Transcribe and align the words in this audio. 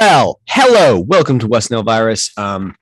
Well, 0.00 0.40
hello, 0.48 1.00
welcome 1.00 1.40
to 1.40 1.48
West 1.48 1.72
Nile 1.72 1.82
Virus. 1.82 2.30
Um, 2.38 2.76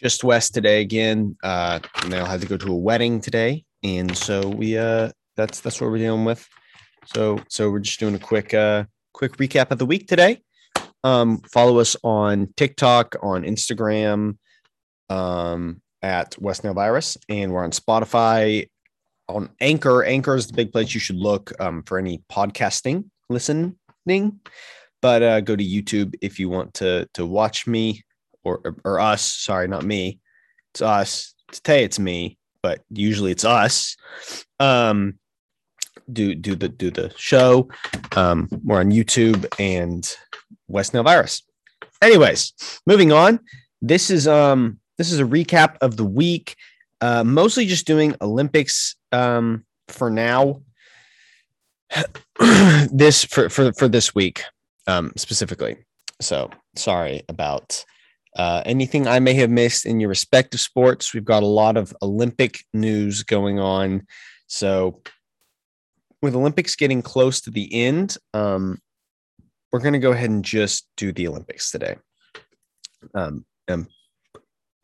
just 0.00 0.22
West 0.22 0.54
today 0.54 0.82
again. 0.82 1.36
Uh, 1.42 1.80
Nile 2.06 2.26
had 2.26 2.42
to 2.42 2.46
go 2.46 2.56
to 2.56 2.72
a 2.72 2.76
wedding 2.76 3.20
today, 3.20 3.64
and 3.82 4.16
so 4.16 4.50
we 4.50 4.78
uh, 4.78 5.10
that's 5.36 5.58
that's 5.58 5.80
what 5.80 5.90
we're 5.90 5.98
dealing 5.98 6.24
with. 6.24 6.48
So 7.06 7.40
so 7.48 7.72
we're 7.72 7.80
just 7.80 7.98
doing 7.98 8.14
a 8.14 8.20
quick 8.20 8.54
uh 8.54 8.84
quick 9.12 9.36
recap 9.38 9.72
of 9.72 9.78
the 9.78 9.86
week 9.86 10.06
today. 10.06 10.42
Um, 11.02 11.38
follow 11.38 11.80
us 11.80 11.96
on 12.04 12.54
TikTok, 12.56 13.16
on 13.20 13.42
Instagram, 13.42 14.38
um, 15.10 15.82
at 16.02 16.40
West 16.40 16.62
Nile 16.62 16.72
Virus, 16.72 17.16
and 17.28 17.52
we're 17.52 17.64
on 17.64 17.72
Spotify, 17.72 18.68
on 19.28 19.50
Anchor. 19.60 20.04
Anchor 20.04 20.36
is 20.36 20.46
the 20.46 20.54
big 20.54 20.70
place 20.70 20.94
you 20.94 21.00
should 21.00 21.16
look 21.16 21.50
um, 21.58 21.82
for 21.82 21.98
any 21.98 22.22
podcasting 22.30 23.10
listening 23.28 23.74
but 25.04 25.22
uh, 25.22 25.38
go 25.42 25.54
to 25.54 25.62
YouTube 25.62 26.14
if 26.22 26.40
you 26.40 26.48
want 26.48 26.72
to 26.72 27.06
to 27.12 27.26
watch 27.26 27.66
me 27.66 28.02
or 28.42 28.74
or 28.84 28.98
us. 28.98 29.20
Sorry, 29.20 29.68
not 29.68 29.84
me. 29.84 30.18
It's 30.72 30.80
us. 30.80 31.34
Today 31.52 31.84
it's 31.84 31.98
me, 31.98 32.38
but 32.62 32.80
usually 32.88 33.30
it's 33.30 33.44
us. 33.44 33.98
Um, 34.60 35.18
do 36.10 36.34
do 36.34 36.56
the 36.56 36.70
do 36.70 36.90
the 36.90 37.12
show. 37.18 37.68
Um, 38.16 38.48
we're 38.64 38.80
on 38.80 38.92
YouTube 38.92 39.44
and 39.58 40.10
West 40.68 40.94
Nile 40.94 41.02
Virus. 41.02 41.42
Anyways, 42.00 42.54
moving 42.86 43.12
on. 43.12 43.40
This 43.82 44.08
is 44.08 44.26
um 44.26 44.80
this 44.96 45.12
is 45.12 45.20
a 45.20 45.24
recap 45.24 45.76
of 45.82 45.98
the 45.98 46.06
week. 46.06 46.56
Uh, 47.02 47.22
mostly 47.24 47.66
just 47.66 47.86
doing 47.86 48.16
Olympics 48.22 48.96
um 49.12 49.66
for 49.88 50.08
now. 50.08 50.62
this 52.90 53.22
for 53.22 53.50
for 53.50 53.70
for 53.74 53.86
this 53.86 54.14
week 54.14 54.42
um, 54.86 55.12
specifically. 55.16 55.76
So 56.20 56.50
sorry 56.76 57.22
about 57.28 57.84
uh, 58.36 58.62
anything 58.64 59.06
I 59.06 59.20
may 59.20 59.34
have 59.34 59.50
missed 59.50 59.86
in 59.86 60.00
your 60.00 60.08
respective 60.08 60.60
sports. 60.60 61.14
We've 61.14 61.24
got 61.24 61.42
a 61.42 61.46
lot 61.46 61.76
of 61.76 61.94
Olympic 62.02 62.58
news 62.72 63.22
going 63.22 63.58
on. 63.58 64.06
So 64.46 65.02
with 66.22 66.34
Olympics 66.34 66.74
getting 66.74 67.02
close 67.02 67.40
to 67.42 67.50
the 67.50 67.72
end, 67.72 68.16
um, 68.32 68.78
we're 69.72 69.80
going 69.80 69.92
to 69.92 69.98
go 69.98 70.12
ahead 70.12 70.30
and 70.30 70.44
just 70.44 70.88
do 70.96 71.12
the 71.12 71.28
Olympics 71.28 71.70
today. 71.70 71.96
Um, 73.14 73.44
um 73.68 73.88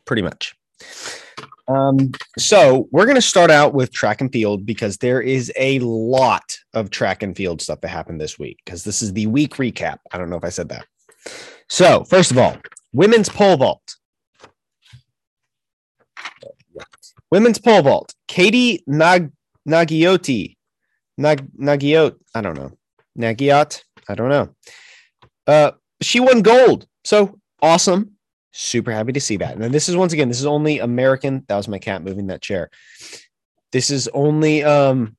pretty 0.05 0.23
much. 0.23 0.55
Um, 1.71 2.11
so 2.37 2.89
we're 2.91 3.05
going 3.05 3.15
to 3.15 3.23
start 3.23 3.51
out 3.51 3.75
with 3.75 3.93
track 3.93 4.21
and 4.21 4.33
field 4.33 4.67
because 4.67 4.97
there 4.97 5.21
is 5.21 5.53
a 5.57 5.79
lot 5.81 6.57
of 6.75 6.91
track 6.91 7.23
and 7.23 7.37
field 7.37 7.62
stuff 7.62 7.81
that 7.83 7.89
happened 7.89 8.21
this 8.21 8.41
week 8.41 8.59
because 8.65 8.83
this 8.83 9.03
is 9.03 9.12
the 9.12 9.29
week 9.29 9.55
recap. 9.55 9.99
I 10.11 10.19
don't 10.19 10.31
know 10.31 10.37
if 10.37 10.45
I 10.45 10.49
said 10.49 10.69
that. 10.71 10.87
So, 11.69 12.03
first 12.05 12.33
of 12.33 12.39
all, 12.39 12.57
women's 12.93 13.29
pole 13.29 13.57
vault. 13.57 13.97
Women's 17.31 17.61
pole 17.61 17.83
vault. 17.83 18.15
Katie 18.27 18.83
Nag 18.89 19.31
Nagioti. 19.69 20.57
Nag 21.19 21.47
Nagiot. 21.57 22.17
I 22.34 22.41
don't 22.41 22.57
know. 22.57 22.73
Nagiot. 23.17 23.83
I 24.09 24.17
don't 24.17 24.29
know. 24.29 24.55
Uh, 25.47 25.73
she 26.03 26.19
won 26.19 26.43
gold. 26.43 26.87
So 27.05 27.39
awesome. 27.62 28.17
Super 28.53 28.91
happy 28.91 29.12
to 29.12 29.20
see 29.20 29.37
that. 29.37 29.56
And 29.56 29.73
this 29.73 29.89
is 29.89 29.97
once 29.97 30.12
again, 30.12 30.29
this 30.29 30.41
is 30.41 30.47
only 30.47 30.81
American. 30.81 31.45
That 31.48 31.56
was 31.56 31.69
my 31.69 31.79
cat 31.79 32.03
moving 32.03 32.27
that 32.29 32.43
chair. 32.43 32.70
This 33.73 33.91
is 33.91 34.09
only 34.12 34.65
um 34.65 35.17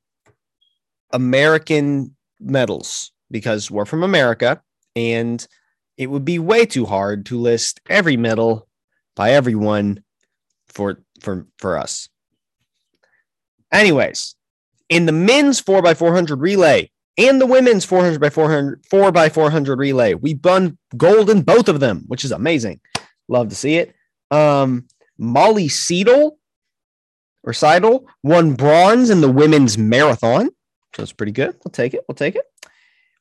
American 1.12 2.16
medals 2.40 3.12
because 3.30 3.72
we're 3.72 3.86
from 3.86 4.04
America 4.04 4.62
and 4.96 5.48
it 5.98 6.10
would 6.10 6.26
be 6.26 6.40
way 6.40 6.66
too 6.66 6.86
hard 6.86 7.26
to 7.28 7.40
list 7.40 7.80
every 7.90 8.18
medal 8.18 8.68
by 9.16 9.32
everyone 9.32 10.04
for 10.68 11.02
for 11.22 11.48
for 11.58 11.78
us. 11.78 12.10
Anyways, 13.72 14.36
in 14.90 15.06
the 15.06 15.12
men's 15.14 15.60
4 15.60 15.82
by 15.82 15.94
400 15.94 16.42
relay 16.42 16.90
and 17.18 17.40
the 17.40 17.46
women's 17.46 17.86
400 17.86 18.20
by 18.20 18.30
400 18.30 18.86
4 18.90 19.12
by 19.12 19.30
400 19.30 19.80
relay, 19.80 20.14
we 20.14 20.40
won 20.44 20.78
gold 20.98 21.30
in 21.30 21.42
both 21.44 21.70
of 21.70 21.80
them, 21.80 22.04
which 22.08 22.26
is 22.26 22.32
amazing. 22.32 22.82
Love 23.32 23.48
to 23.48 23.56
see 23.56 23.78
it. 23.78 23.96
Um, 24.30 24.88
Molly 25.18 25.70
Seidel 25.70 26.38
or 27.44 27.54
Seidel 27.54 28.06
won 28.24 28.56
bronze 28.56 29.10
in 29.10 29.22
the 29.22 29.32
women's 29.32 29.78
marathon. 29.78 30.50
So 30.94 31.02
it's 31.02 31.14
pretty 31.14 31.32
good. 31.32 31.56
We'll 31.64 31.72
take 31.72 31.94
it. 31.94 32.04
We'll 32.08 32.16
take 32.16 32.36
it. 32.36 32.44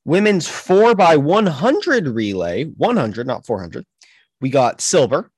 Women's 0.05 0.49
four 0.49 0.97
by 0.97 1.17
100 1.17 2.09
relay, 2.09 2.65
100, 2.65 3.25
not 3.25 3.47
400. 3.47 3.87
We 4.41 4.51
got 4.51 4.81
silver. 4.81 5.31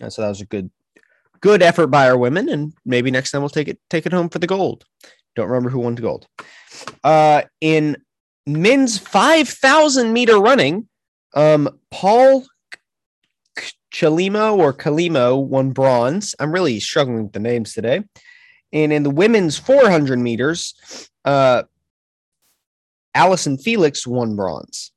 And 0.00 0.10
so 0.10 0.22
that 0.22 0.28
was 0.28 0.40
a 0.40 0.46
good, 0.46 0.70
good 1.40 1.60
effort 1.60 1.88
by 1.88 2.08
our 2.08 2.16
women. 2.16 2.48
And 2.48 2.72
maybe 2.86 3.10
next 3.10 3.32
time 3.32 3.42
we'll 3.42 3.50
take 3.50 3.68
it, 3.68 3.78
take 3.90 4.06
it 4.06 4.12
home 4.14 4.30
for 4.30 4.38
the 4.38 4.46
gold. 4.46 4.86
Don't 5.36 5.48
remember 5.48 5.68
who 5.68 5.80
won 5.80 5.94
the 5.94 6.00
gold. 6.00 6.26
Uh, 7.04 7.42
in 7.60 7.98
men's 8.46 8.96
5,000 8.96 10.10
meter 10.10 10.38
running, 10.38 10.88
um, 11.34 11.68
Paul 11.90 12.46
Chalimo 13.92 14.56
or 14.56 14.72
Kalimo 14.72 15.42
won 15.42 15.70
bronze. 15.70 16.34
I'm 16.38 16.52
really 16.52 16.80
struggling 16.80 17.24
with 17.24 17.32
the 17.32 17.40
names 17.40 17.72
today. 17.72 18.02
And 18.72 18.92
in 18.92 19.02
the 19.02 19.10
women's 19.10 19.58
400 19.58 20.18
meters, 20.18 20.74
uh, 21.24 21.62
Allyson 23.14 23.58
Felix 23.58 24.06
won 24.06 24.36
bronze. 24.36 24.92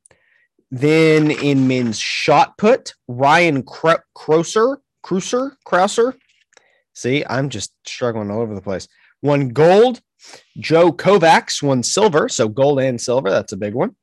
Then 0.70 1.32
in 1.32 1.68
men's 1.68 2.00
shot 2.00 2.58
put, 2.58 2.94
Ryan 3.08 3.64
Krauser, 3.64 4.78
Krauser, 5.04 5.52
Krauser. 5.66 6.14
See, 6.94 7.26
I'm 7.30 7.50
just 7.50 7.74
struggling 7.86 8.32
all 8.32 8.42
over 8.42 8.56
the 8.56 8.62
place. 8.62 8.88
Won 9.22 9.50
gold. 9.50 10.02
Joe 10.60 10.92
Kovacs 10.92 11.64
won 11.64 11.84
silver. 11.84 12.30
So 12.30 12.48
gold 12.48 12.80
and 12.80 13.00
silver. 13.00 13.30
That's 13.30 13.54
a 13.54 13.58
big 13.58 13.74
one. 13.74 13.96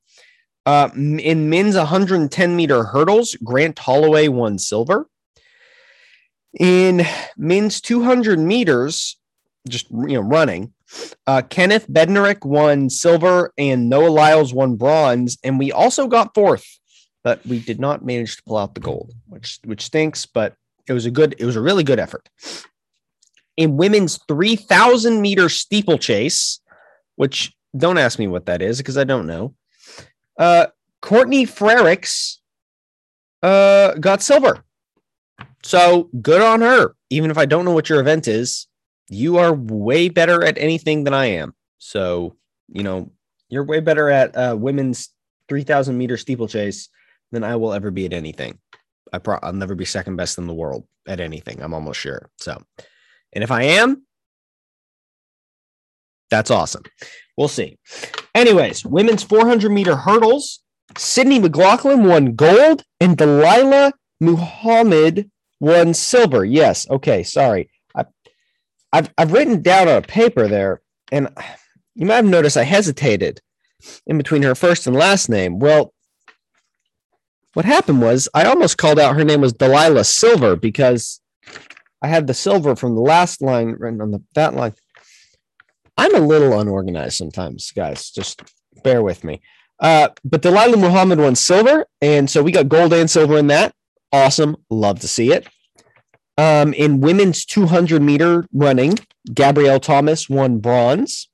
Uh, 0.68 0.90
in 0.94 1.48
men's 1.48 1.76
110 1.76 2.54
meter 2.54 2.84
hurdles, 2.84 3.34
Grant 3.42 3.78
Holloway 3.78 4.28
won 4.28 4.58
silver. 4.58 5.08
In 6.60 7.06
men's 7.38 7.80
200 7.80 8.38
meters, 8.38 9.16
just 9.66 9.90
you 9.90 10.08
know, 10.08 10.20
running, 10.20 10.74
uh, 11.26 11.40
Kenneth 11.48 11.88
Bednarek 11.88 12.44
won 12.44 12.90
silver 12.90 13.50
and 13.56 13.88
Noah 13.88 14.10
Lyles 14.10 14.52
won 14.52 14.76
bronze, 14.76 15.38
and 15.42 15.58
we 15.58 15.72
also 15.72 16.06
got 16.06 16.34
fourth, 16.34 16.66
but 17.24 17.40
we 17.46 17.60
did 17.60 17.80
not 17.80 18.04
manage 18.04 18.36
to 18.36 18.42
pull 18.42 18.58
out 18.58 18.74
the 18.74 18.82
gold, 18.82 19.14
which 19.26 19.60
which 19.64 19.80
stinks. 19.80 20.26
But 20.26 20.54
it 20.86 20.92
was 20.92 21.06
a 21.06 21.10
good, 21.10 21.34
it 21.38 21.46
was 21.46 21.56
a 21.56 21.62
really 21.62 21.82
good 21.82 21.98
effort. 21.98 22.28
In 23.56 23.78
women's 23.78 24.18
3,000 24.28 25.22
meter 25.22 25.48
steeplechase, 25.48 26.60
which 27.16 27.54
don't 27.74 27.96
ask 27.96 28.18
me 28.18 28.26
what 28.26 28.44
that 28.44 28.60
is 28.60 28.76
because 28.76 28.98
I 28.98 29.04
don't 29.04 29.26
know. 29.26 29.54
Uh, 30.38 30.66
Courtney 31.02 31.44
Frerichs 31.44 32.36
uh, 33.42 33.94
got 33.94 34.22
silver. 34.22 34.64
So 35.62 36.08
good 36.20 36.40
on 36.40 36.60
her. 36.60 36.94
Even 37.10 37.30
if 37.30 37.38
I 37.38 37.46
don't 37.46 37.64
know 37.64 37.72
what 37.72 37.88
your 37.88 38.00
event 38.00 38.28
is, 38.28 38.66
you 39.08 39.38
are 39.38 39.52
way 39.52 40.08
better 40.08 40.44
at 40.44 40.58
anything 40.58 41.04
than 41.04 41.14
I 41.14 41.26
am. 41.26 41.54
So, 41.78 42.36
you 42.68 42.82
know, 42.82 43.10
you're 43.48 43.64
way 43.64 43.80
better 43.80 44.08
at 44.10 44.36
uh, 44.36 44.56
women's 44.58 45.08
3,000 45.48 45.96
meter 45.96 46.16
steeplechase 46.16 46.88
than 47.32 47.44
I 47.44 47.56
will 47.56 47.72
ever 47.72 47.90
be 47.90 48.04
at 48.06 48.12
anything. 48.12 48.58
I 49.12 49.18
pro- 49.18 49.38
I'll 49.42 49.52
never 49.52 49.74
be 49.74 49.84
second 49.84 50.16
best 50.16 50.38
in 50.38 50.46
the 50.46 50.54
world 50.54 50.86
at 51.06 51.20
anything. 51.20 51.62
I'm 51.62 51.72
almost 51.72 51.98
sure. 51.98 52.28
So, 52.38 52.62
and 53.32 53.42
if 53.42 53.50
I 53.50 53.62
am, 53.62 54.04
that's 56.30 56.50
awesome. 56.50 56.82
We'll 57.36 57.48
see. 57.48 57.78
Anyways, 58.38 58.84
women's 58.84 59.24
400 59.24 59.68
meter 59.68 59.96
hurdles. 59.96 60.60
Sydney 60.96 61.40
McLaughlin 61.40 62.04
won 62.04 62.36
gold 62.36 62.84
and 63.00 63.16
Dalilah 63.16 63.90
Muhammad 64.20 65.28
won 65.58 65.92
silver. 65.92 66.44
Yes. 66.44 66.88
Okay. 66.88 67.24
Sorry. 67.24 67.68
I, 67.96 68.04
I've, 68.92 69.12
I've 69.18 69.32
written 69.32 69.60
down 69.60 69.88
on 69.88 69.96
a 69.96 70.02
paper 70.02 70.46
there, 70.46 70.82
and 71.10 71.28
you 71.96 72.06
might 72.06 72.14
have 72.14 72.26
noticed 72.26 72.56
I 72.56 72.62
hesitated 72.62 73.40
in 74.06 74.16
between 74.18 74.42
her 74.42 74.54
first 74.54 74.86
and 74.86 74.94
last 74.94 75.28
name. 75.28 75.58
Well, 75.58 75.92
what 77.54 77.64
happened 77.64 78.00
was 78.00 78.28
I 78.34 78.44
almost 78.44 78.78
called 78.78 79.00
out 79.00 79.16
her 79.16 79.24
name 79.24 79.40
was 79.40 79.52
Dalilah 79.52 80.06
Silver 80.06 80.54
because 80.54 81.20
I 82.00 82.06
had 82.06 82.28
the 82.28 82.34
silver 82.34 82.76
from 82.76 82.94
the 82.94 83.00
last 83.00 83.42
line 83.42 83.74
written 83.76 84.00
on 84.00 84.12
the, 84.12 84.22
that 84.34 84.54
line. 84.54 84.74
I'm 85.98 86.14
a 86.14 86.20
little 86.20 86.58
unorganized 86.58 87.16
sometimes, 87.16 87.70
guys. 87.72 88.10
Just 88.10 88.42
bear 88.84 89.02
with 89.02 89.24
me. 89.24 89.40
Uh, 89.80 90.08
but 90.24 90.42
Dalilah 90.42 90.80
Muhammad 90.80 91.18
won 91.18 91.34
silver, 91.34 91.86
and 92.00 92.30
so 92.30 92.42
we 92.42 92.52
got 92.52 92.68
gold 92.68 92.92
and 92.92 93.10
silver 93.10 93.36
in 93.36 93.48
that. 93.48 93.74
Awesome. 94.12 94.56
Love 94.70 95.00
to 95.00 95.08
see 95.08 95.32
it. 95.32 95.46
Um, 96.38 96.72
in 96.72 97.00
women's 97.00 97.44
200 97.44 98.00
meter 98.00 98.46
running, 98.52 98.94
Gabrielle 99.34 99.80
Thomas 99.80 100.28
won 100.30 100.58
bronze. 100.60 101.28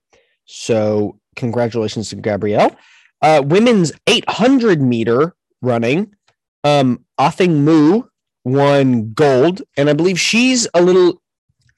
So 0.47 1.21
congratulations 1.37 2.09
to 2.11 2.17
Gabrielle. 2.17 2.75
Uh, 3.23 3.43
women's 3.45 3.93
800 4.07 4.81
meter 4.81 5.35
running, 5.63 6.15
Um, 6.65 7.05
Mu 7.19 8.03
won 8.45 9.13
gold, 9.13 9.63
and 9.77 9.89
I 9.89 9.93
believe 9.93 10.19
she's 10.19 10.67
a 10.75 10.83
little. 10.83 11.21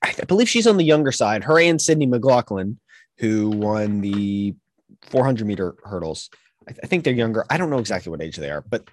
I 0.03 0.13
believe 0.27 0.49
she's 0.49 0.67
on 0.67 0.77
the 0.77 0.85
younger 0.85 1.13
side. 1.13 1.45
Her 1.45 1.61
and 1.61 1.81
Sydney 1.81 2.07
McLaughlin, 2.07 2.79
who 3.19 3.51
won 3.51 4.01
the 4.01 4.55
400 5.11 5.47
meter 5.47 5.75
hurdles. 5.85 6.31
I, 6.69 6.73
th- 6.73 6.81
I 6.85 6.87
think 6.87 7.05
they're 7.05 7.15
younger. 7.15 7.45
I 7.51 7.57
don't 7.57 7.71
know 7.71 7.79
exactly 7.79 8.11
what 8.11 8.23
age 8.23 8.37
they 8.37 8.51
are, 8.51 8.63
but 8.63 8.89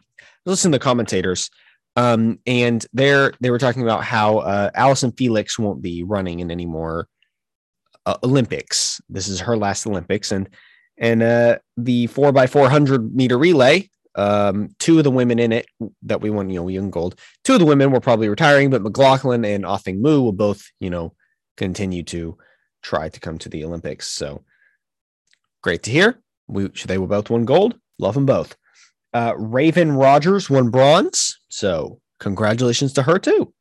listen 0.46 0.72
to 0.72 0.78
the 0.78 0.84
commentators. 0.84 1.50
Um, 1.96 2.40
and 2.48 2.86
they're 2.94 3.34
they 3.40 3.52
were 3.52 3.60
talking 3.60 3.84
about 3.84 4.04
how 4.04 4.40
uh, 4.40 4.72
Allyson 4.74 5.12
Felix 5.12 5.60
won't 5.60 5.82
be 5.82 6.04
running 6.04 6.40
in 6.40 6.50
any 6.50 6.66
more 6.66 7.08
uh, 8.06 8.18
Olympics. 8.24 9.00
This 9.10 9.28
is 9.28 9.40
her 9.42 9.56
last 9.56 9.86
Olympics, 9.86 10.32
and 10.32 10.50
and 10.98 11.22
uh, 11.22 11.60
the 11.78 12.08
four 12.08 12.32
by 12.32 12.48
four 12.48 12.70
hundred 12.70 13.16
meter 13.16 13.38
relay. 13.38 13.90
Um, 14.16 14.76
two 14.80 14.98
of 14.98 15.04
the 15.04 15.12
women 15.12 15.40
in 15.40 15.52
it 15.52 15.68
that 16.04 16.22
we 16.22 16.30
won, 16.30 16.50
you 16.50 16.60
know, 16.60 16.68
young 16.68 16.92
gold. 16.92 17.20
Two 17.44 17.54
of 17.54 17.60
the 17.60 17.66
women 17.66 17.92
were 17.92 18.00
probably 18.00 18.30
retiring, 18.30 18.70
but 18.70 18.82
McLaughlin 18.82 19.44
and 19.44 19.64
Athing 19.64 20.00
Mu 20.00 20.22
will 20.22 20.34
both, 20.34 20.64
you 20.80 20.90
know, 20.90 21.14
continue 21.58 22.04
to 22.04 22.38
try 22.82 23.10
to 23.10 23.20
come 23.20 23.38
to 23.40 23.50
the 23.50 23.64
Olympics. 23.64 24.08
So 24.08 24.44
great 25.62 25.84
to 25.84 25.92
hear. 25.92 26.22
We 26.48 26.68
they 26.86 26.98
were 26.98 27.08
both 27.08 27.30
won 27.30 27.46
gold. 27.46 27.76
Love 27.98 28.16
them 28.16 28.26
both. 28.26 28.56
Uh, 29.14 29.34
Raven 29.38 29.94
Rogers 29.94 30.50
won 30.50 30.70
bronze. 30.70 31.40
So 31.50 32.00
congratulations 32.20 32.94
to 32.94 33.04
her 33.04 33.20
too. 33.20 33.54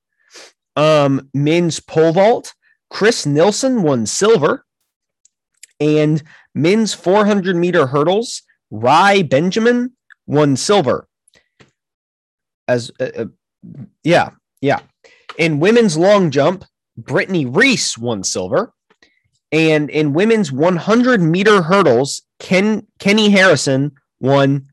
Um, 0.76 1.28
men's 1.34 1.80
pole 1.80 2.12
vault, 2.12 2.54
Chris 2.90 3.26
Nilsen 3.26 3.82
won 3.82 4.06
silver. 4.06 4.64
And 5.80 6.22
men's 6.54 6.94
400 6.94 7.56
meter 7.56 7.86
hurdles, 7.86 8.42
Rai 8.70 9.22
Benjamin 9.22 9.92
won 10.26 10.56
silver. 10.56 11.06
As 12.68 12.90
uh, 13.00 13.10
uh, 13.16 13.24
yeah, 14.02 14.30
yeah. 14.60 14.80
In 15.38 15.60
women's 15.60 15.96
long 15.96 16.30
jump, 16.30 16.64
Brittney 17.00 17.54
Reese 17.54 17.96
won 17.96 18.22
silver. 18.22 18.72
And 19.50 19.90
in 19.90 20.14
women's 20.14 20.50
100 20.50 21.20
meter 21.20 21.62
hurdles, 21.62 22.22
Ken 22.38 22.86
Keni 22.98 23.30
Harrison 23.30 23.92
won 24.20 24.68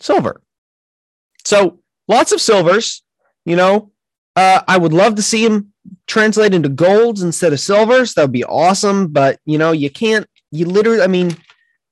silver. 0.00 0.42
So 1.44 1.80
lots 2.08 2.32
of 2.32 2.40
silvers. 2.40 3.02
You 3.44 3.54
know, 3.54 3.92
uh, 4.34 4.62
I 4.66 4.76
would 4.76 4.92
love 4.92 5.14
to 5.14 5.22
see 5.22 5.44
him 5.44 5.72
translate 6.08 6.54
into 6.54 6.68
golds 6.68 7.22
instead 7.22 7.52
of 7.52 7.60
silvers. 7.60 8.14
That 8.14 8.22
would 8.22 8.32
be 8.32 8.44
awesome. 8.44 9.08
But 9.08 9.38
you 9.44 9.58
know, 9.58 9.72
you 9.72 9.90
can't. 9.90 10.26
You 10.50 10.66
literally, 10.66 11.02
I 11.02 11.06
mean, 11.06 11.36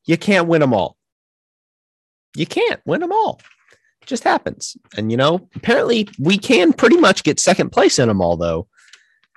you 0.07 0.17
can't 0.17 0.49
win 0.49 0.61
them 0.61 0.75
all. 0.75 0.97
You 2.35 2.47
can't 2.47 2.81
win 2.85 3.01
them 3.01 3.13
all. 3.13 3.41
It 4.03 4.09
just 4.09 4.25
happens. 4.25 4.77
And 4.97 5.11
you 5.11 5.17
know, 5.17 5.49
apparently 5.55 6.09
we 6.19 6.39
can 6.39 6.73
pretty 6.73 6.97
much 6.97 7.25
get 7.25 7.41
second 7.41 7.71
place 7.71 7.99
in 7.99 8.09
them 8.09 8.21
all, 8.21 8.37
though. 8.37 8.69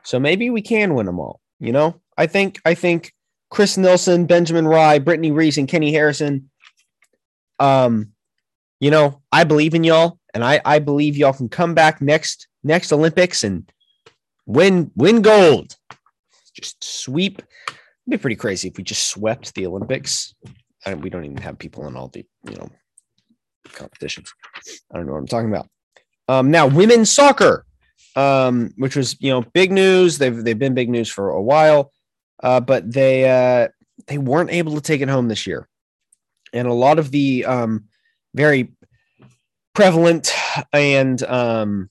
So 0.03 0.19
maybe 0.19 0.49
we 0.49 0.61
can 0.61 0.93
win 0.93 1.05
them 1.05 1.19
all. 1.19 1.41
You 1.59 1.71
know, 1.71 2.01
I 2.17 2.27
think 2.27 2.59
I 2.65 2.73
think 2.73 3.13
Chris 3.49 3.77
Nilsen, 3.77 4.25
Benjamin 4.25 4.67
Rai, 4.67 4.99
Brittney 4.99 5.33
Reese, 5.33 5.57
and 5.57 5.67
Keni 5.67 5.91
Harrison. 5.91 6.49
Um, 7.59 8.11
you 8.79 8.91
know, 8.91 9.21
I 9.31 9.43
believe 9.43 9.73
in 9.73 9.83
y'all, 9.83 10.19
and 10.33 10.43
I 10.43 10.61
I 10.65 10.79
believe 10.79 11.17
y'all 11.17 11.33
can 11.33 11.49
come 11.49 11.73
back 11.73 12.01
next 12.01 12.47
next 12.63 12.91
Olympics 12.91 13.43
and 13.43 13.69
win 14.45 14.91
win 14.95 15.21
gold. 15.21 15.75
Just 16.53 16.83
sweep. 16.83 17.41
It'd 17.67 17.77
be 18.09 18.17
pretty 18.17 18.35
crazy 18.35 18.67
if 18.67 18.77
we 18.77 18.83
just 18.83 19.09
swept 19.09 19.53
the 19.53 19.67
Olympics. 19.67 20.33
And 20.85 21.03
we 21.03 21.09
don't 21.09 21.25
even 21.25 21.37
have 21.37 21.59
people 21.59 21.87
in 21.87 21.95
all 21.95 22.07
the 22.07 22.25
you 22.49 22.55
know 22.55 22.69
competitions. 23.73 24.33
I 24.91 24.97
don't 24.97 25.05
know 25.05 25.13
what 25.13 25.19
I'm 25.19 25.27
talking 25.27 25.49
about. 25.49 25.67
Um, 26.27 26.51
now 26.51 26.67
women's 26.67 27.11
soccer, 27.11 27.65
um, 28.15 28.71
which 28.77 28.95
was 28.95 29.19
you 29.21 29.31
know 29.31 29.41
big 29.53 29.71
news. 29.71 30.17
They've 30.17 30.43
they've 30.43 30.59
been 30.59 30.73
big 30.73 30.89
news 30.89 31.09
for 31.09 31.29
a 31.29 31.41
while, 31.41 31.91
uh, 32.43 32.59
but 32.59 32.91
they 32.91 33.29
uh, 33.29 33.69
they 34.07 34.17
weren't 34.17 34.51
able 34.51 34.75
to 34.75 34.81
take 34.81 35.01
it 35.01 35.09
home 35.09 35.27
this 35.27 35.47
year, 35.47 35.67
and 36.53 36.67
a 36.67 36.73
lot 36.73 36.99
of 36.99 37.11
the 37.11 37.45
um, 37.45 37.85
very 38.33 38.73
prevalent 39.73 40.33
and 40.73 41.21
um, 41.23 41.89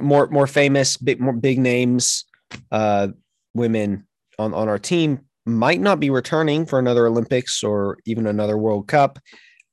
more 0.00 0.28
more 0.28 0.46
famous, 0.46 0.96
big 0.96 1.20
more 1.20 1.32
big 1.32 1.58
names, 1.58 2.24
uh, 2.70 3.08
women 3.54 4.06
on 4.38 4.54
on 4.54 4.68
our 4.68 4.78
team 4.78 5.20
might 5.46 5.80
not 5.80 6.00
be 6.00 6.10
returning 6.10 6.66
for 6.66 6.78
another 6.78 7.06
Olympics 7.06 7.62
or 7.64 7.98
even 8.06 8.26
another 8.26 8.56
World 8.56 8.88
Cup, 8.88 9.18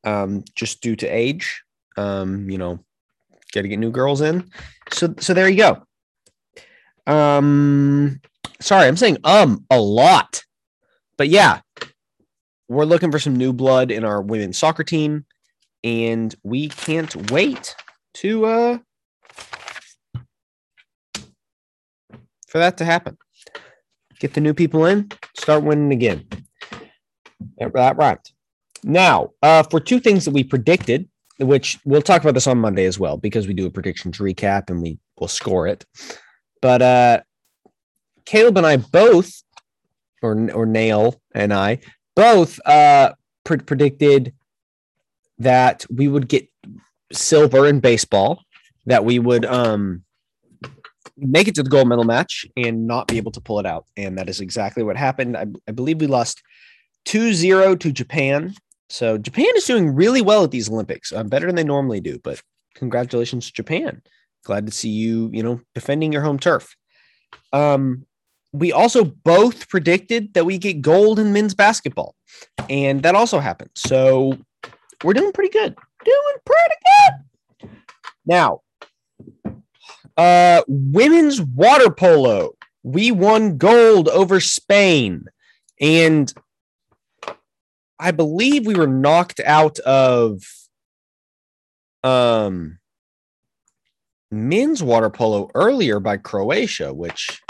um, 0.07 0.44
just 0.56 0.81
due 0.81 0.95
to 0.95 1.07
age. 1.07 1.63
Um, 1.98 2.50
you 2.50 2.57
know, 2.57 2.80
got 3.54 3.63
to 3.63 3.68
get 3.68 3.80
new 3.80 3.92
girls 3.92 4.21
in. 4.21 4.50
So 4.92 5.13
so 5.19 5.33
there 5.33 5.50
you 5.50 5.57
go. 5.57 5.83
Um, 7.12 8.21
sorry, 8.62 8.88
I'm 8.88 8.98
saying 8.98 9.18
um 9.24 9.65
a 9.69 9.80
lot, 9.80 10.44
but 11.18 11.30
yeah, 11.30 11.59
we're 12.69 12.86
looking 12.86 13.12
for 13.12 13.19
some 13.19 13.36
new 13.36 13.54
blood 13.54 13.92
in 13.92 14.06
our 14.06 14.21
women's 14.21 14.57
soccer 14.57 14.83
team, 14.83 15.25
and 15.83 16.33
we 16.44 16.69
can't 16.69 17.31
wait 17.31 17.75
to 18.15 18.45
uh 18.45 18.77
for 22.48 22.60
that 22.60 22.77
to 22.77 22.86
happen. 22.86 23.18
Get 24.19 24.33
the 24.33 24.42
new 24.42 24.53
people 24.53 24.86
in, 24.86 25.12
start 25.38 25.63
winning 25.63 25.92
again. 25.92 26.27
That 27.57 27.98
rhymed. 27.98 28.31
Now, 28.83 29.31
uh, 29.41 29.63
for 29.63 29.79
two 29.79 30.00
things 30.00 30.25
that 30.25 30.31
we 30.31 30.44
predicted, 30.44 31.09
which 31.39 31.79
we'll 31.85 32.01
talk 32.01 32.21
about 32.21 32.33
this 32.33 32.47
on 32.47 32.57
Monday 32.57 32.85
as 32.85 33.00
well, 33.00 33.18
because 33.18 33.47
we 33.47 33.53
do 33.53 33.65
a 33.65 33.71
predictions 33.71 34.18
recap 34.18 34.69
and 34.69 34.81
we 34.81 34.97
will 35.19 35.27
score 35.27 35.68
it. 35.68 35.85
But 36.62 36.81
uh, 36.81 37.21
Caleb 38.25 38.57
and 38.57 38.65
I 38.65 38.77
both, 38.77 39.31
or 40.21 40.50
or 40.51 40.65
Nail 40.65 41.21
and 41.35 41.53
I 41.53 41.79
both 42.15 42.59
uh, 42.65 43.13
pre- 43.44 43.57
predicted 43.59 44.33
that 45.39 45.85
we 45.94 46.07
would 46.07 46.27
get 46.27 46.47
silver 47.12 47.68
in 47.68 47.79
baseball, 47.79 48.41
that 48.88 49.06
we 49.06 49.19
would 49.19 49.45
um, 49.45 50.03
make 51.15 51.47
it 51.47 51.56
to 51.56 51.63
the 51.63 51.69
gold 51.69 51.88
medal 51.88 52.03
match 52.03 52.45
and 52.56 52.88
not 52.88 53.07
be 53.07 53.18
able 53.18 53.31
to 53.31 53.41
pull 53.41 53.59
it 53.59 53.65
out. 53.65 53.85
And 53.95 54.18
that 54.18 54.29
is 54.29 54.41
exactly 54.41 54.83
what 54.83 54.97
happened. 54.97 55.38
I, 55.38 55.45
I 55.68 55.71
believe 55.71 56.00
we 56.00 56.07
lost 56.07 56.41
2 57.06 57.33
0 57.33 57.75
to 57.75 57.91
Japan. 57.91 58.53
So 58.89 59.18
Japan 59.18 59.51
is 59.56 59.66
doing 59.66 59.94
really 59.94 60.22
well 60.22 60.44
at 60.44 60.51
these 60.51 60.69
Olympics, 60.69 61.12
uh, 61.12 61.24
better 61.24 61.48
than 61.48 61.56
they 61.56 61.63
normally 61.63 62.00
do. 62.00 62.19
But 62.24 62.41
congratulations, 62.75 63.51
Japan. 63.51 64.01
Glad 64.44 64.65
to 64.65 64.72
see 64.72 64.89
you, 64.89 65.29
you 65.34 65.44
know, 65.44 65.60
defending 65.75 66.13
your 66.13 66.22
home 66.22 66.39
turf. 66.39 66.75
Um, 67.51 68.06
we 68.53 68.72
also 68.72 69.03
both 69.03 69.67
predicted 69.70 70.34
that 70.34 70.46
we 70.46 70.58
get 70.58 70.82
gold 70.82 71.20
in 71.20 71.34
men's 71.34 71.53
basketball, 71.53 72.15
and 72.70 73.03
that 73.03 73.15
also 73.15 73.39
happened. 73.39 73.72
So 73.75 74.38
we're 75.03 75.13
doing 75.13 75.34
pretty 75.34 75.51
good. 75.51 75.75
Doing 76.06 76.38
pretty 76.46 76.75
good. 77.62 77.70
Now, 78.25 78.62
uh, 80.15 80.63
women's 80.67 81.41
water 81.41 81.91
polo. 81.91 82.51
We 82.84 83.12
won 83.12 83.58
gold 83.58 84.08
over 84.08 84.39
Spain, 84.39 85.25
and 85.82 86.34
I 88.00 88.12
believe 88.12 88.66
we 88.66 88.75
were 88.75 88.88
knocked 88.88 89.39
out 89.46 89.80
of 89.80 90.44
um 92.04 92.77
men's 94.32 94.84
water 94.84 95.10
polo 95.10 95.50
earlier 95.56 96.00
by 96.00 96.18
Croatia, 96.18 96.94
which 96.94 97.42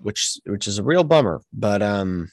which 0.00 0.38
which 0.46 0.66
is 0.66 0.78
a 0.78 0.82
real 0.82 1.04
bummer. 1.04 1.40
But 1.52 1.82
um, 1.82 2.30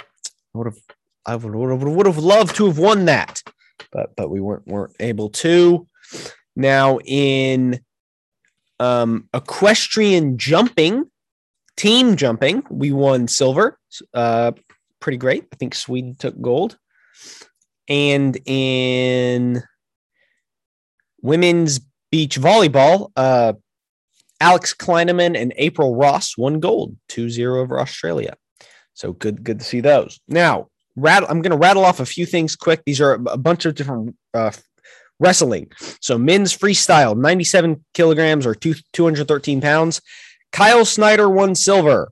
I 0.00 0.58
would 0.58 0.66
have 0.66 0.78
I 1.26 1.36
would 1.36 1.54
would 1.54 1.82
would 1.82 2.06
have 2.06 2.18
loved 2.18 2.56
to 2.56 2.66
have 2.66 2.78
won 2.78 3.06
that, 3.06 3.42
but 3.90 4.14
but 4.16 4.30
we 4.30 4.40
weren't 4.40 4.66
weren't 4.66 4.96
able 5.00 5.30
to. 5.30 5.86
Now 6.54 6.98
in 7.04 7.80
um, 8.80 9.28
equestrian 9.32 10.38
jumping, 10.38 11.10
team 11.76 12.16
jumping, 12.16 12.64
we 12.68 12.92
won 12.92 13.28
silver. 13.28 13.78
Uh, 14.12 14.52
pretty 15.02 15.18
great. 15.18 15.46
I 15.52 15.56
think 15.56 15.74
Sweden 15.74 16.16
took 16.18 16.40
gold. 16.40 16.78
And 17.88 18.38
in 18.46 19.62
women's 21.20 21.80
beach 22.10 22.38
volleyball, 22.38 23.10
uh, 23.16 23.54
Alix 24.40 24.74
Klineman 24.74 25.36
and 25.36 25.52
April 25.56 25.94
Ross 25.94 26.36
won 26.36 26.60
gold, 26.60 26.96
2-0 27.10 27.56
over 27.56 27.80
Australia. 27.80 28.36
So 28.94 29.12
good, 29.12 29.44
good 29.44 29.58
to 29.60 29.64
see 29.64 29.80
those. 29.80 30.20
Now, 30.28 30.68
rattle, 30.96 31.28
I'm 31.28 31.42
going 31.42 31.52
to 31.52 31.56
rattle 31.56 31.84
off 31.84 32.00
a 32.00 32.06
few 32.06 32.26
things 32.26 32.56
quick. 32.56 32.82
These 32.84 33.00
are 33.00 33.14
a 33.14 33.38
bunch 33.38 33.64
of 33.64 33.74
different 33.74 34.16
uh, 34.34 34.52
wrestling. 35.18 35.70
So 36.00 36.18
men's 36.18 36.56
freestyle, 36.56 37.16
97 37.16 37.84
kilograms 37.94 38.46
or 38.46 38.54
two, 38.54 38.74
213 38.92 39.60
pounds. 39.60 40.00
Kyle 40.50 40.84
Snyder 40.84 41.28
won 41.28 41.54
silver. 41.54 42.11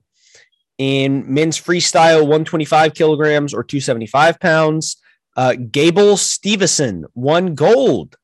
In 0.81 1.31
men's 1.31 1.61
freestyle, 1.61 2.21
125 2.21 2.95
kilograms 2.95 3.53
or 3.53 3.63
275 3.63 4.39
pounds. 4.39 4.97
Uh, 5.37 5.53
Gable 5.53 6.15
Steveson 6.15 7.03
won 7.13 7.53
gold. 7.53 8.15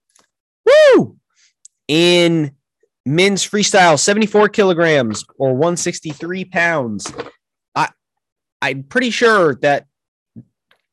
Woo! 0.66 1.18
In 1.88 2.56
men's 3.06 3.48
freestyle, 3.48 4.00
74 4.00 4.50
kilograms 4.50 5.24
or 5.38 5.50
163 5.50 6.46
pounds. 6.46 7.14
I 7.76 7.90
I'm 8.60 8.82
pretty 8.82 9.12
sure 9.12 9.54
that 9.62 9.86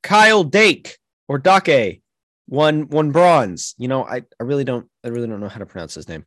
Kyle 0.03 0.45
Dake 0.45 0.99
or 1.29 1.39
Dake 1.39 2.03
won 2.47 2.91
won 2.91 3.11
bronze. 3.11 3.75
You 3.79 3.89
know, 3.89 4.05
I, 4.05 4.21
I 4.39 4.43
really 4.43 4.65
don't 4.65 4.87
I 5.03 5.09
really 5.09 5.29
don't 5.29 5.41
know 5.41 5.49
how 5.49 5.61
to 5.61 5.67
pronounce 5.67 5.95
his 5.95 6.11
name. 6.11 6.27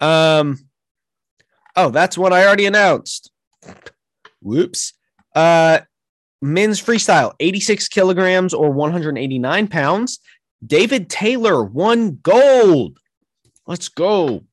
Um 0.00 0.58
oh, 1.76 1.90
that's 1.90 2.18
what 2.18 2.32
I 2.32 2.44
already 2.44 2.66
announced. 2.66 3.30
Whoops. 4.44 4.92
Uh 5.34 5.80
men's 6.44 6.80
freestyle, 6.80 7.34
86 7.40 7.88
kilograms 7.88 8.54
or 8.54 8.70
189 8.70 9.66
pounds. 9.68 10.20
David 10.64 11.10
Taylor 11.10 11.64
won 11.64 12.18
gold. 12.22 12.98
Let's 13.66 13.88
go. 13.88 14.44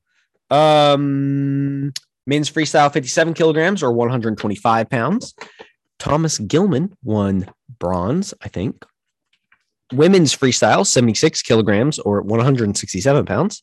Um, 0.50 1.92
men's 2.26 2.50
freestyle, 2.50 2.92
57 2.92 3.34
kilograms 3.34 3.82
or 3.82 3.92
125 3.92 4.90
pounds. 4.90 5.34
Thomas 5.98 6.38
Gilman 6.38 6.96
won 7.04 7.48
bronze, 7.78 8.34
I 8.42 8.48
think. 8.48 8.84
Women's 9.92 10.36
freestyle, 10.36 10.86
76 10.86 11.42
kilograms 11.42 11.98
or 11.98 12.22
167 12.22 13.26
pounds. 13.26 13.62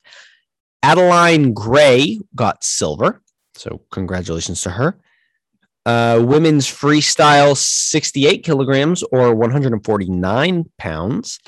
Adeline 0.84 1.54
Gray 1.54 2.20
got 2.36 2.64
silver. 2.64 3.22
So, 3.56 3.82
congratulations 3.92 4.62
to 4.62 4.70
her. 4.70 4.98
Uh, 5.90 6.22
women's 6.24 6.68
freestyle, 6.68 7.58
68 7.58 8.44
kilograms 8.44 9.02
or 9.12 9.34
149 9.34 10.66
pounds. 10.78 11.40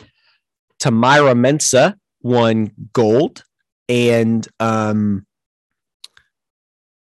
Tamyra 0.82 1.36
Mensah 1.36 1.94
won 2.24 2.72
gold. 2.92 3.44
And 3.88 4.48
um, 4.60 5.28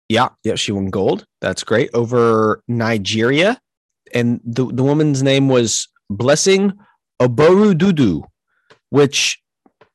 yeah, 0.08 0.30
yeah, 0.42 0.56
she 0.56 0.72
won 0.72 0.86
gold. 0.86 1.24
That's 1.40 1.62
great 1.62 1.90
over 1.94 2.60
Nigeria. 2.66 3.60
And 4.12 4.40
the, 4.44 4.66
the 4.66 4.82
woman's 4.82 5.22
name 5.22 5.48
was 5.48 5.86
Blessing 6.10 6.72
Oborududu, 7.20 8.24
which 8.90 9.40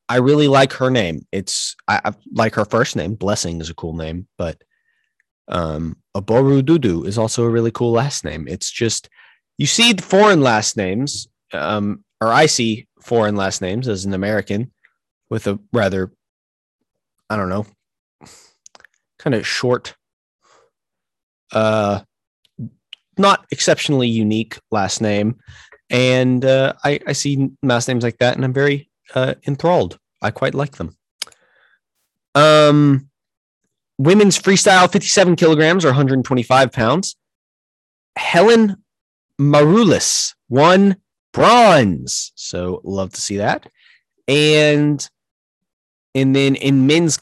I 0.08 0.16
really 0.16 0.48
like 0.48 0.72
her 0.72 0.88
name. 0.88 1.26
It's 1.30 1.76
I, 1.88 2.00
I 2.06 2.12
like 2.32 2.54
her 2.54 2.64
first 2.64 2.96
name. 2.96 3.16
Blessing 3.16 3.60
is 3.60 3.68
a 3.68 3.74
cool 3.74 3.92
name, 3.92 4.28
but 4.38 4.62
um, 5.48 5.96
Oborududu 6.16 7.06
is 7.06 7.18
also 7.18 7.44
a 7.44 7.50
really 7.50 7.70
cool 7.70 7.92
last 7.92 8.24
name. 8.24 8.46
It's 8.48 8.70
just 8.70 9.08
you 9.56 9.66
see 9.66 9.94
foreign 9.94 10.40
last 10.40 10.76
names, 10.76 11.28
um, 11.52 12.04
or 12.20 12.28
I 12.28 12.46
see 12.46 12.86
foreign 13.00 13.36
last 13.36 13.60
names 13.60 13.88
as 13.88 14.04
an 14.04 14.14
American 14.14 14.72
with 15.30 15.46
a 15.46 15.58
rather, 15.72 16.12
I 17.28 17.36
don't 17.36 17.48
know, 17.48 17.66
kind 19.18 19.34
of 19.34 19.46
short, 19.46 19.94
uh, 21.52 22.00
not 23.16 23.46
exceptionally 23.50 24.08
unique 24.08 24.58
last 24.70 25.00
name, 25.00 25.36
and 25.90 26.44
uh, 26.44 26.74
I, 26.84 27.00
I 27.06 27.12
see 27.12 27.50
last 27.62 27.88
names 27.88 28.04
like 28.04 28.18
that, 28.18 28.36
and 28.36 28.44
I'm 28.44 28.52
very 28.52 28.90
uh, 29.14 29.34
enthralled. 29.46 29.98
I 30.22 30.30
quite 30.30 30.54
like 30.54 30.76
them. 30.76 30.96
Um, 32.34 33.10
women's 33.98 34.38
freestyle, 34.38 34.90
57 34.90 35.36
kilograms 35.36 35.84
or 35.84 35.88
125 35.88 36.72
pounds. 36.72 37.16
Helen 38.16 38.76
Maroulis 39.40 40.34
won 40.48 40.96
bronze. 41.32 42.32
So 42.34 42.80
love 42.84 43.12
to 43.12 43.20
see 43.20 43.36
that. 43.36 43.70
And 44.26 45.06
and 46.14 46.34
then 46.34 46.54
in 46.56 46.86
men's 46.86 47.18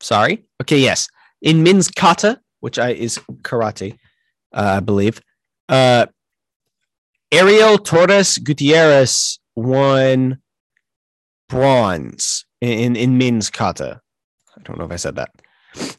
sorry. 0.00 0.44
Okay, 0.62 0.78
yes. 0.78 1.08
In 1.42 1.62
men's 1.62 1.90
kata, 1.90 2.40
which 2.60 2.78
I 2.78 2.90
is 2.90 3.18
karate, 3.42 3.98
uh, 4.52 4.76
I 4.76 4.80
believe. 4.80 5.20
Uh 5.68 6.06
Ariel 7.32 7.78
Torres 7.78 8.38
Gutierrez 8.38 9.38
won 9.56 10.38
bronze 11.48 12.44
in, 12.64 12.96
in 12.96 13.18
men's 13.18 13.50
kata. 13.50 14.00
I 14.56 14.62
don't 14.62 14.78
know 14.78 14.84
if 14.84 14.92
I 14.92 14.96
said 14.96 15.16
that. 15.16 15.30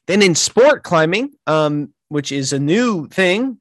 Then 0.08 0.22
in 0.22 0.36
sport 0.36 0.84
climbing, 0.84 1.34
um, 1.48 1.94
which 2.10 2.32
is 2.32 2.54
a 2.54 2.60
new 2.60 3.08
thing, 3.08 3.60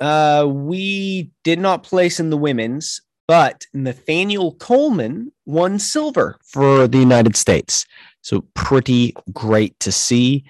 uh, 0.00 0.46
we 0.48 1.30
did 1.42 1.58
not 1.58 1.82
place 1.82 2.20
in 2.20 2.30
the 2.30 2.36
women's, 2.36 3.00
but 3.26 3.66
Nathaniel 3.74 4.54
Coleman 4.54 5.32
won 5.46 5.78
silver 5.78 6.38
for 6.44 6.86
the 6.86 6.98
United 6.98 7.36
States. 7.36 7.86
So 8.20 8.44
pretty 8.54 9.14
great 9.32 9.78
to 9.80 9.90
see. 9.90 10.44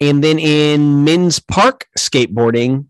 And 0.00 0.22
then 0.22 0.38
in 0.38 1.04
men's 1.04 1.40
park 1.40 1.88
skateboarding, 1.98 2.86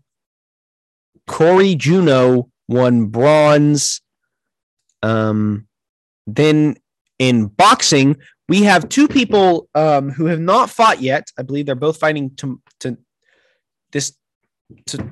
Cory 1.25 1.75
Juneau 1.75 2.49
won 2.67 3.05
bronze. 3.05 4.01
Um, 5.03 5.67
then 6.25 6.77
in 7.19 7.47
boxing, 7.47 8.17
we 8.49 8.63
have 8.63 8.89
two 8.89 9.07
people 9.07 9.67
um, 9.75 10.09
who 10.09 10.25
have 10.25 10.39
not 10.39 10.69
fought 10.69 11.01
yet. 11.01 11.31
I 11.37 11.41
believe 11.41 11.65
they're 11.65 11.75
both 11.75 11.97
fighting 11.97 12.35
to, 12.37 12.61
to 12.81 12.97
this 13.91 14.13
to 14.87 15.09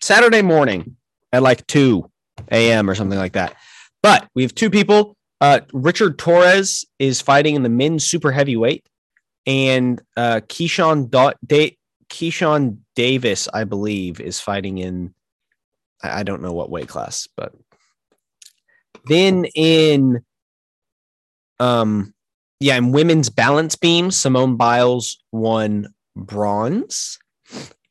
Saturday 0.00 0.42
morning 0.42 0.96
at 1.32 1.42
like 1.42 1.66
2 1.66 2.08
a.m. 2.50 2.88
or 2.88 2.94
something 2.94 3.18
like 3.18 3.32
that. 3.32 3.54
But 4.02 4.28
we 4.34 4.42
have 4.42 4.54
two 4.54 4.70
people. 4.70 5.16
Uh, 5.40 5.60
Richard 5.72 6.18
Torrez 6.18 6.84
is 6.98 7.20
fighting 7.20 7.54
in 7.54 7.62
the 7.62 7.68
men's 7.68 8.04
super 8.04 8.30
heavyweight, 8.30 8.86
and 9.46 10.00
uh, 10.16 10.40
Keyshawn, 10.46 11.10
da- 11.10 11.32
da- 11.44 11.76
Keyshawn 12.08 12.78
Davis, 12.94 13.48
I 13.52 13.64
believe, 13.64 14.20
is 14.20 14.38
fighting 14.40 14.78
in 14.78 15.14
I 16.02 16.22
don't 16.22 16.42
know 16.42 16.52
what 16.52 16.70
weight 16.70 16.88
class, 16.88 17.28
but 17.36 17.54
then 19.06 19.44
in 19.54 20.24
um, 21.62 22.12
yeah, 22.58 22.76
in 22.76 22.90
women's 22.90 23.30
balance 23.30 23.76
beam, 23.76 24.10
Simone 24.10 24.56
Biles 24.56 25.18
won 25.30 25.86
bronze. 26.16 27.18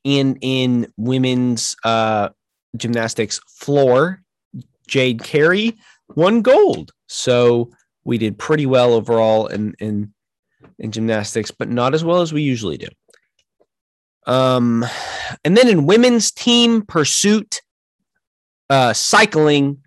And 0.04 0.38
in 0.42 0.92
women's 0.98 1.76
uh, 1.84 2.30
gymnastics 2.76 3.40
floor, 3.48 4.22
Jade 4.88 5.24
Carey 5.24 5.78
won 6.16 6.42
gold. 6.42 6.92
So 7.08 7.72
we 8.04 8.18
did 8.18 8.38
pretty 8.38 8.66
well 8.66 8.94
overall 8.94 9.48
in 9.48 9.74
in 9.80 10.14
in 10.80 10.92
gymnastics, 10.92 11.52
but 11.52 11.70
not 11.70 11.94
as 11.94 12.04
well 12.04 12.22
as 12.22 12.34
we 12.34 12.42
usually 12.42 12.78
do. 12.78 12.88
Um, 14.26 14.86
and 15.46 15.56
then 15.56 15.68
in 15.68 15.86
women's 15.86 16.32
team 16.32 16.82
pursuit, 16.82 17.62
uh, 18.70 18.94
cycling, 18.94 19.78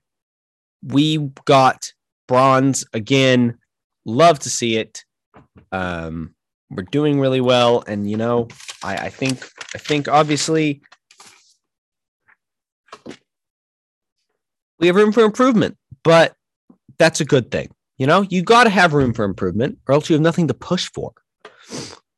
we 0.82 1.18
got 1.44 1.92
bronze 2.28 2.84
again. 2.92 3.58
Love 4.04 4.38
to 4.40 4.50
see 4.50 4.76
it. 4.76 5.04
Um, 5.72 6.34
we're 6.70 6.82
doing 6.82 7.20
really 7.20 7.40
well, 7.40 7.84
and 7.86 8.10
you 8.10 8.16
know, 8.16 8.48
I, 8.82 8.96
I 8.96 9.08
think 9.10 9.48
I 9.74 9.78
think 9.78 10.08
obviously 10.08 10.82
we 14.78 14.86
have 14.86 14.96
room 14.96 15.12
for 15.12 15.24
improvement, 15.24 15.76
but 16.02 16.34
that's 16.98 17.20
a 17.20 17.24
good 17.24 17.50
thing. 17.50 17.70
You 17.98 18.06
know, 18.06 18.22
you 18.22 18.42
got 18.42 18.64
to 18.64 18.70
have 18.70 18.92
room 18.92 19.14
for 19.14 19.24
improvement, 19.24 19.78
or 19.88 19.94
else 19.94 20.10
you 20.10 20.14
have 20.14 20.22
nothing 20.22 20.48
to 20.48 20.54
push 20.54 20.90
for. 20.92 21.12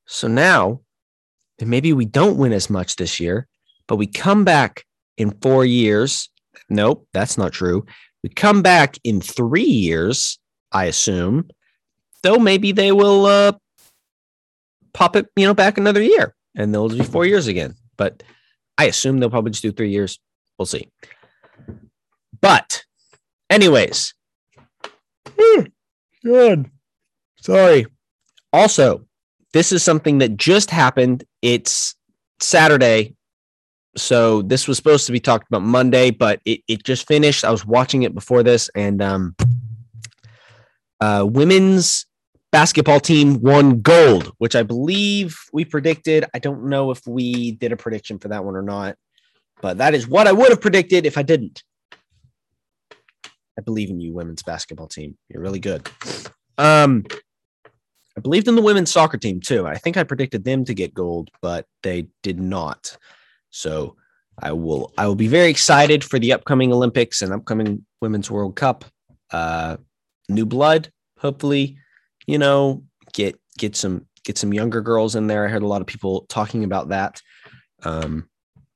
So 0.07 0.29
now, 0.29 0.81
maybe 1.61 1.93
we 1.93 2.07
don't 2.07 2.39
win 2.39 2.53
as 2.53 2.71
much 2.71 2.97
this 2.97 3.21
year, 3.21 3.47
but 3.87 3.97
we 3.97 4.07
come 4.07 4.45
back 4.45 4.85
in 5.19 5.33
four 5.43 5.65
years. 5.65 6.31
Nope, 6.71 7.07
that's 7.13 7.37
not 7.37 7.53
true. 7.53 7.85
We 8.23 8.31
come 8.31 8.63
back 8.63 8.97
in 9.05 9.21
three 9.21 9.63
years, 9.63 10.39
I 10.73 10.87
assume, 10.87 11.49
though 12.27 12.39
maybe 12.39 12.73
they 12.73 12.91
will 12.91 13.27
uh, 13.27 13.53
pop 14.93 15.15
it, 15.15 15.29
you 15.37 15.47
know, 15.47 15.55
back 15.55 15.79
another 15.79 16.03
year 16.03 16.35
and 16.57 16.75
they'll 16.75 16.89
be 16.89 17.05
four 17.05 17.25
years 17.25 17.47
again. 17.47 17.77
But 17.97 18.25
I 18.77 18.87
assume 18.87 19.21
they'll 19.21 19.31
probably 19.31 19.53
just 19.53 19.63
do 19.63 19.71
three 19.71 19.91
years. 19.91 20.19
We'll 20.59 20.67
see. 20.67 20.91
But, 22.41 22.85
anyways, 23.49 24.13
hmm, 25.39 25.63
good. 26.25 26.69
Sorry. 27.41 27.87
Also, 28.53 29.07
this 29.53 29.71
is 29.71 29.85
something 29.85 30.19
that 30.19 30.37
just 30.37 30.71
happened. 30.71 31.25
It's 31.43 31.95
Saturday. 32.41 33.15
So 33.97 34.43
this 34.43 34.67
was 34.67 34.77
supposed 34.77 35.07
to 35.07 35.13
be 35.13 35.21
talked 35.21 35.49
about 35.49 35.63
Monday, 35.63 36.11
but 36.11 36.41
it, 36.45 36.61
it 36.67 36.83
just 36.83 37.07
finished. 37.07 37.45
I 37.45 37.51
was 37.51 37.65
watching 37.65 38.03
it 38.03 38.15
before 38.15 38.43
this, 38.43 38.69
and 38.75 39.01
um, 39.01 39.37
uh, 41.01 41.25
women's 41.27 42.05
basketball 42.57 43.01
team 43.01 43.39
won 43.43 43.83
gold, 43.83 44.33
which 44.39 44.57
I 44.57 44.63
believe 44.63 45.37
we 45.53 45.63
predicted. 45.67 46.25
I 46.33 46.39
don't 46.39 46.71
know 46.71 46.91
if 46.91 47.07
we 47.07 47.51
did 47.51 47.71
a 47.71 47.77
prediction 47.77 48.19
for 48.19 48.29
that 48.29 48.47
one 48.47 48.57
or 48.57 48.63
not, 48.63 48.97
but 49.61 49.77
that 49.77 49.95
is 49.95 50.09
what 50.09 50.27
I 50.27 50.33
would 50.33 50.49
have 50.49 50.63
predicted 50.63 51.05
if 51.05 51.19
I 51.19 51.23
didn't. 51.23 51.63
I 53.59 53.61
believe 53.63 53.91
in 53.91 54.01
you, 54.01 54.15
women's 54.15 54.43
basketball 54.43 54.87
team. 54.87 55.19
You're 55.29 55.43
really 55.43 55.59
good. 55.59 55.87
Um, 56.57 57.05
I 58.17 58.23
believed 58.23 58.49
in 58.49 58.55
the 58.55 58.63
women's 58.63 58.91
soccer 58.91 59.19
team 59.19 59.39
too. 59.39 59.67
I 59.67 59.77
think 59.77 59.99
I 59.99 60.05
predicted 60.05 60.43
them 60.43 60.65
to 60.65 60.73
get 60.73 60.95
gold, 60.95 61.29
but 61.43 61.67
they 61.83 62.09
did 62.23 62.41
not. 62.41 62.97
So 63.51 63.97
I 64.39 64.53
will 64.53 64.95
I 64.97 65.07
will 65.07 65.15
be 65.15 65.29
very 65.29 65.51
excited 65.51 66.03
for 66.03 66.19
the 66.19 66.33
upcoming 66.33 66.73
Olympics 66.73 67.21
and 67.21 67.35
upcoming 67.35 67.85
Women's 68.01 68.31
World 68.31 68.57
Cup. 68.57 68.87
Uh, 69.31 69.77
new 70.31 70.47
blood, 70.47 70.91
hopefully, 71.19 71.77
you 72.27 72.39
know, 72.39 72.83
get 73.13 73.39
get 73.59 73.77
some 73.77 74.07
get 74.25 74.37
some 74.37 74.53
younger 74.53 74.81
girls 74.81 75.15
in 75.15 75.27
there. 75.27 75.47
I 75.47 75.49
heard 75.49 75.63
a 75.63 75.69
lot 75.69 75.81
of 75.81 75.87
people 75.87 76.27
talking 76.29 76.65
about 76.65 76.89
that. 76.89 77.23
Um, 77.85 78.29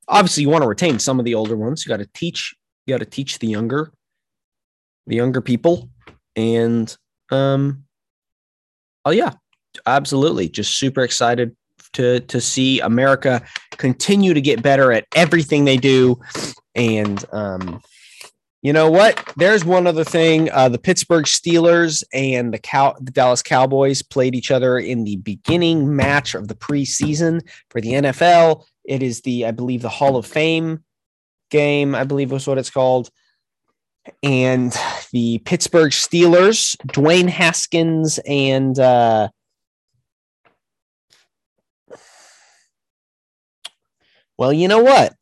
obviously, 0.07 0.43
you 0.43 0.49
want 0.49 0.63
to 0.63 0.67
retain 0.67 0.99
some 0.99 1.19
of 1.19 1.25
the 1.25 1.35
older 1.35 1.57
ones. 1.57 1.85
You 1.85 1.89
got 1.89 1.97
to 1.97 2.09
teach. 2.13 2.55
You 2.85 2.93
got 2.95 2.99
to 2.99 3.05
teach 3.05 3.39
the 3.39 3.47
younger, 3.47 3.91
the 5.05 5.15
younger 5.15 5.41
people, 5.41 5.89
and 6.35 6.95
um, 7.31 7.83
oh 9.05 9.11
yeah, 9.11 9.33
absolutely. 9.85 10.49
Just 10.49 10.77
super 10.77 11.01
excited 11.01 11.55
to 11.93 12.21
to 12.21 12.41
see 12.41 12.79
America 12.79 13.43
continue 13.71 14.33
to 14.33 14.41
get 14.41 14.63
better 14.63 14.91
at 14.91 15.05
everything 15.15 15.65
they 15.65 15.77
do, 15.77 16.19
and 16.75 17.23
um, 17.31 17.81
you 18.61 18.73
know 18.73 18.91
what? 18.91 19.23
There's 19.37 19.65
one 19.65 19.87
other 19.87 20.03
thing. 20.03 20.51
Uh, 20.51 20.69
the 20.69 20.77
Pittsburgh 20.77 21.25
Steelers 21.25 22.03
and 22.13 22.53
the 22.53 22.59
Cow 22.59 22.95
the 22.99 23.11
Dallas 23.11 23.41
Cowboys 23.41 24.03
played 24.03 24.35
each 24.35 24.51
other 24.51 24.77
in 24.77 25.03
the 25.03 25.15
beginning 25.17 25.95
match 25.95 26.35
of 26.35 26.47
the 26.47 26.55
preseason 26.55 27.41
for 27.69 27.81
the 27.81 27.93
NFL. 27.93 28.63
It 28.83 29.01
is 29.01 29.21
the, 29.21 29.45
I 29.45 29.51
believe, 29.51 29.81
the 29.81 29.89
Hall 29.89 30.15
of 30.15 30.27
Fame 30.27 30.83
game, 31.49 31.95
I 31.95 32.03
believe 32.03 32.31
was 32.31 32.45
what 32.47 32.59
it's 32.59 32.69
called. 32.69 33.09
And 34.21 34.75
the 35.11 35.39
Pittsburgh 35.39 35.91
Steelers, 35.91 36.75
Dwayne 36.87 37.29
Haskins 37.29 38.19
and 38.27 38.77
uh, 38.77 39.29
well, 44.37 44.53
you 44.53 44.67
know 44.67 44.83
what? 44.83 45.15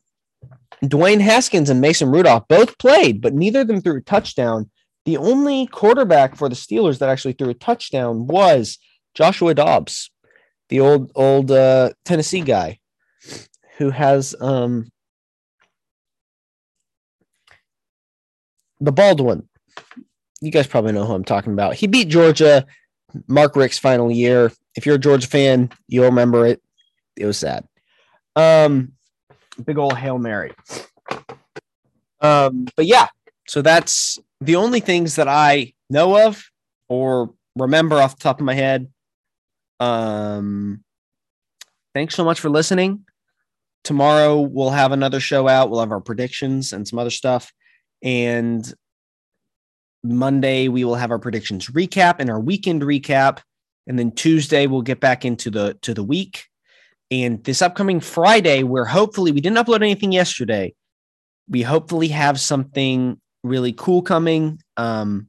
Dwayne 0.82 1.20
Haskins 1.20 1.68
and 1.68 1.80
Mason 1.80 2.10
Rudolph 2.10 2.48
both 2.48 2.78
played, 2.78 3.20
but 3.20 3.34
neither 3.34 3.60
of 3.60 3.68
them 3.68 3.80
threw 3.80 3.98
a 3.98 4.02
touchdown. 4.02 4.70
The 5.04 5.16
only 5.16 5.66
quarterback 5.66 6.36
for 6.36 6.48
the 6.48 6.54
Steelers 6.54 6.98
that 6.98 7.08
actually 7.08 7.34
threw 7.34 7.50
a 7.50 7.54
touchdown 7.54 8.26
was 8.26 8.78
Joshua 9.14 9.54
Dobbs, 9.54 10.10
the 10.68 10.80
old 10.80 11.10
old 11.14 11.50
uh, 11.50 11.90
Tennessee 12.04 12.40
guy, 12.40 12.78
who 13.78 13.90
has 13.90 14.34
um, 14.40 14.90
the 18.80 18.92
bald 18.92 19.20
one. 19.20 19.48
You 20.40 20.50
guys 20.50 20.66
probably 20.66 20.92
know 20.92 21.04
who 21.04 21.14
I'm 21.14 21.24
talking 21.24 21.52
about. 21.52 21.74
He 21.74 21.86
beat 21.86 22.08
Georgia, 22.08 22.66
Mark 23.26 23.56
Richt's 23.56 23.78
final 23.78 24.10
year. 24.10 24.50
If 24.74 24.86
you're 24.86 24.94
a 24.94 24.98
Georgia 24.98 25.26
fan, 25.26 25.70
you'll 25.88 26.06
remember 26.06 26.46
it. 26.46 26.62
It 27.16 27.26
was 27.26 27.36
sad. 27.36 27.66
Um, 28.36 28.92
big 29.60 29.78
old 29.78 29.96
Hail 29.96 30.18
Mary. 30.18 30.52
Um, 32.20 32.66
but 32.76 32.86
yeah, 32.86 33.08
so 33.46 33.62
that's 33.62 34.18
the 34.40 34.56
only 34.56 34.80
things 34.80 35.16
that 35.16 35.28
I 35.28 35.72
know 35.88 36.26
of 36.26 36.50
or 36.88 37.34
remember 37.56 37.96
off 37.96 38.16
the 38.16 38.22
top 38.22 38.40
of 38.40 38.44
my 38.44 38.54
head. 38.54 38.88
Um, 39.80 40.84
thanks 41.94 42.14
so 42.14 42.24
much 42.24 42.40
for 42.40 42.50
listening. 42.50 43.04
Tomorrow 43.82 44.40
we'll 44.40 44.70
have 44.70 44.92
another 44.92 45.20
show 45.20 45.48
out. 45.48 45.70
We'll 45.70 45.80
have 45.80 45.92
our 45.92 46.00
predictions 46.00 46.72
and 46.72 46.86
some 46.86 46.98
other 46.98 47.10
stuff. 47.10 47.52
And 48.02 48.72
Monday 50.02 50.68
we 50.68 50.84
will 50.84 50.94
have 50.94 51.10
our 51.10 51.18
predictions 51.18 51.68
recap 51.68 52.16
and 52.18 52.30
our 52.30 52.40
weekend 52.40 52.82
recap. 52.82 53.40
And 53.86 53.98
then 53.98 54.12
Tuesday 54.12 54.66
we'll 54.66 54.82
get 54.82 55.00
back 55.00 55.24
into 55.24 55.50
the 55.50 55.78
to 55.82 55.94
the 55.94 56.04
week 56.04 56.49
and 57.10 57.42
this 57.44 57.62
upcoming 57.62 58.00
Friday, 58.00 58.62
where 58.62 58.84
hopefully 58.84 59.32
we 59.32 59.40
didn't 59.40 59.58
upload 59.58 59.82
anything 59.82 60.12
yesterday, 60.12 60.74
we 61.48 61.62
hopefully 61.62 62.08
have 62.08 62.38
something 62.38 63.20
really 63.42 63.72
cool 63.72 64.02
coming. 64.02 64.60
Um, 64.76 65.28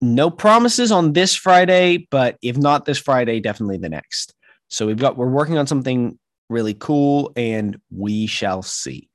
no 0.00 0.30
promises 0.30 0.92
on 0.92 1.12
this 1.12 1.34
Friday, 1.34 2.08
but 2.10 2.36
if 2.42 2.56
not 2.56 2.84
this 2.84 2.98
Friday, 2.98 3.40
definitely 3.40 3.78
the 3.78 3.88
next. 3.88 4.34
So 4.68 4.86
we've 4.86 4.98
got 4.98 5.16
we're 5.16 5.28
working 5.28 5.58
on 5.58 5.66
something 5.66 6.18
really 6.48 6.74
cool, 6.74 7.32
and 7.36 7.78
we 7.90 8.26
shall 8.26 8.62
see. 8.62 9.08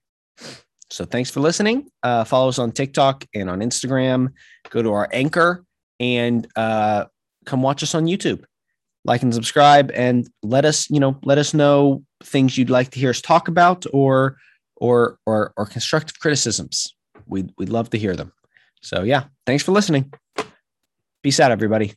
So 0.89 1.03
thanks 1.03 1.30
for 1.30 1.41
listening. 1.41 1.89
Uh, 2.03 2.23
follow 2.23 2.47
us 2.47 2.60
on 2.60 2.71
TikTok 2.71 3.25
and 3.34 3.49
on 3.49 3.60
Instagram. 3.60 4.30
Go 4.69 4.82
to 4.82 4.93
our 4.93 5.10
anchor 5.12 5.65
and 5.99 6.47
uh, 6.56 7.06
come 7.45 7.62
watch 7.62 7.84
us 7.84 7.93
on 7.93 8.06
YouTube 8.06 8.43
like 9.08 9.24
and 9.24 9.34
subscribe 9.34 9.89
and 9.96 10.30
let 10.43 10.65
us 10.65 10.89
you 10.89 11.00
know 11.00 11.17
let 11.24 11.38
us 11.38 11.54
know 11.54 12.04
things 12.24 12.58
you'd 12.58 12.70
like 12.70 12.91
to 12.91 13.00
hear 13.00 13.10
us 13.10 13.22
talk 13.22 13.48
about 13.48 13.86
or 13.93 14.38
or 14.76 15.17
or, 15.26 15.54
or 15.58 15.65
constructive 15.65 16.20
criticisms. 16.20 16.93
We'd, 17.26 17.52
we'd 17.58 17.70
love 17.70 17.89
to 17.89 17.98
hear 17.98 18.15
them. 18.15 18.32
So 18.82 19.04
yeah 19.04 19.24
thanks 19.46 19.63
for 19.63 19.72
listening. 19.72 20.13
Peace 21.24 21.39
out 21.39 21.52
everybody 21.52 21.96